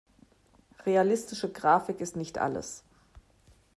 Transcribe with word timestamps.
Realistische 0.87 1.51
Grafik 1.51 2.01
ist 2.01 2.15
nicht 2.15 2.39
alles. 2.39 2.83